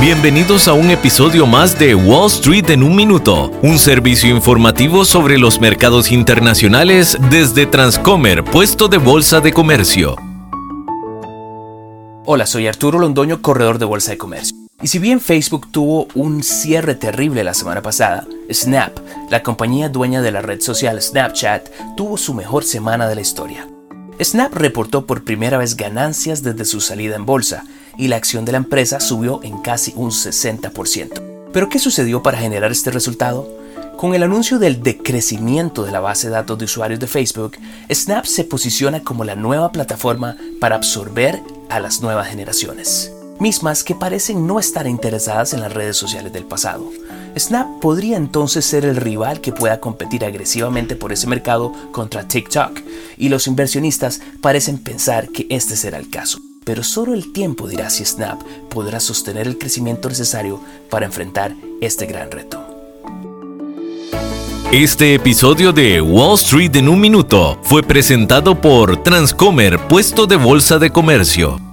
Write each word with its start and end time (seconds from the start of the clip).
Bienvenidos 0.00 0.68
a 0.68 0.74
un 0.74 0.90
episodio 0.90 1.46
más 1.46 1.78
de 1.78 1.94
Wall 1.94 2.26
Street 2.26 2.68
en 2.68 2.82
un 2.82 2.94
minuto, 2.94 3.50
un 3.62 3.78
servicio 3.78 4.28
informativo 4.28 5.06
sobre 5.06 5.38
los 5.38 5.58
mercados 5.58 6.12
internacionales 6.12 7.16
desde 7.30 7.64
Transcomer, 7.64 8.44
puesto 8.44 8.88
de 8.88 8.98
bolsa 8.98 9.40
de 9.40 9.52
comercio. 9.52 10.16
Hola, 12.26 12.46
soy 12.46 12.66
Arturo 12.66 12.98
Londoño, 12.98 13.40
corredor 13.40 13.78
de 13.78 13.86
bolsa 13.86 14.10
de 14.10 14.18
comercio. 14.18 14.54
Y 14.82 14.88
si 14.88 14.98
bien 14.98 15.18
Facebook 15.18 15.72
tuvo 15.72 16.08
un 16.14 16.42
cierre 16.42 16.94
terrible 16.94 17.42
la 17.42 17.54
semana 17.54 17.80
pasada, 17.80 18.26
Snap, 18.52 18.98
la 19.30 19.42
compañía 19.42 19.88
dueña 19.88 20.20
de 20.20 20.30
la 20.30 20.42
red 20.42 20.60
social 20.60 21.00
Snapchat, 21.00 21.68
tuvo 21.96 22.18
su 22.18 22.34
mejor 22.34 22.64
semana 22.64 23.08
de 23.08 23.14
la 23.14 23.22
historia. 23.22 23.66
Snap 24.20 24.54
reportó 24.54 25.04
por 25.04 25.24
primera 25.24 25.58
vez 25.58 25.76
ganancias 25.76 26.42
desde 26.42 26.64
su 26.64 26.80
salida 26.80 27.16
en 27.16 27.26
bolsa 27.26 27.64
y 27.98 28.08
la 28.08 28.16
acción 28.16 28.44
de 28.46 28.52
la 28.52 28.58
empresa 28.58 28.98
subió 28.98 29.42
en 29.42 29.58
casi 29.58 29.92
un 29.94 30.10
60%. 30.10 31.50
¿Pero 31.52 31.68
qué 31.68 31.78
sucedió 31.78 32.22
para 32.22 32.38
generar 32.38 32.72
este 32.72 32.90
resultado? 32.90 33.48
Con 33.98 34.14
el 34.14 34.22
anuncio 34.22 34.58
del 34.58 34.82
decrecimiento 34.82 35.84
de 35.84 35.92
la 35.92 36.00
base 36.00 36.28
de 36.28 36.34
datos 36.34 36.58
de 36.58 36.64
usuarios 36.64 37.00
de 37.00 37.06
Facebook, 37.06 37.56
Snap 37.92 38.24
se 38.24 38.44
posiciona 38.44 39.02
como 39.02 39.24
la 39.24 39.36
nueva 39.36 39.70
plataforma 39.72 40.36
para 40.60 40.76
absorber 40.76 41.42
a 41.68 41.80
las 41.80 42.00
nuevas 42.00 42.28
generaciones, 42.28 43.12
mismas 43.38 43.84
que 43.84 43.94
parecen 43.94 44.46
no 44.46 44.58
estar 44.58 44.86
interesadas 44.86 45.52
en 45.52 45.60
las 45.60 45.72
redes 45.72 45.96
sociales 45.96 46.32
del 46.32 46.44
pasado. 46.44 46.90
Snap 47.36 47.80
podría 47.80 48.16
entonces 48.16 48.64
ser 48.64 48.84
el 48.84 48.96
rival 48.96 49.40
que 49.40 49.52
pueda 49.52 49.80
competir 49.80 50.24
agresivamente 50.24 50.96
por 50.96 51.12
ese 51.12 51.26
mercado 51.26 51.72
contra 51.92 52.26
TikTok, 52.26 52.80
y 53.18 53.28
los 53.28 53.46
inversionistas 53.46 54.20
parecen 54.40 54.78
pensar 54.78 55.28
que 55.28 55.46
este 55.50 55.76
será 55.76 55.98
el 55.98 56.08
caso 56.10 56.38
pero 56.66 56.82
solo 56.82 57.14
el 57.14 57.32
tiempo 57.32 57.68
dirá 57.68 57.88
si 57.90 58.04
Snap 58.04 58.42
podrá 58.68 58.98
sostener 58.98 59.46
el 59.46 59.56
crecimiento 59.56 60.08
necesario 60.08 60.60
para 60.90 61.06
enfrentar 61.06 61.54
este 61.80 62.06
gran 62.06 62.28
reto. 62.28 62.60
Este 64.72 65.14
episodio 65.14 65.72
de 65.72 66.00
Wall 66.00 66.34
Street 66.34 66.74
en 66.74 66.88
un 66.88 67.00
minuto 67.00 67.56
fue 67.62 67.84
presentado 67.84 68.60
por 68.60 69.00
Transcomer, 69.04 69.78
puesto 69.86 70.26
de 70.26 70.34
bolsa 70.34 70.80
de 70.80 70.90
comercio. 70.90 71.65